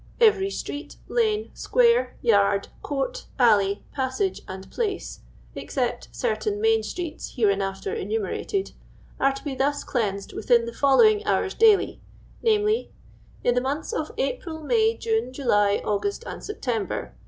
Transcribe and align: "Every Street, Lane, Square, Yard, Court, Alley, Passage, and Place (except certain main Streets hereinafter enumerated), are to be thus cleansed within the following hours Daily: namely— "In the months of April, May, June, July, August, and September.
"Every 0.29 0.49
Street, 0.49 0.95
Lane, 1.07 1.51
Square, 1.53 2.15
Yard, 2.23 2.69
Court, 2.81 3.27
Alley, 3.37 3.83
Passage, 3.93 4.41
and 4.47 4.67
Place 4.71 5.19
(except 5.53 6.07
certain 6.11 6.59
main 6.59 6.81
Streets 6.81 7.35
hereinafter 7.35 7.93
enumerated), 7.93 8.71
are 9.19 9.31
to 9.31 9.43
be 9.43 9.53
thus 9.53 9.83
cleansed 9.83 10.33
within 10.33 10.65
the 10.65 10.73
following 10.73 11.23
hours 11.27 11.53
Daily: 11.53 12.01
namely— 12.41 12.89
"In 13.43 13.53
the 13.53 13.61
months 13.61 13.93
of 13.93 14.11
April, 14.17 14.63
May, 14.63 14.97
June, 14.97 15.31
July, 15.33 15.79
August, 15.85 16.23
and 16.25 16.43
September. 16.43 17.13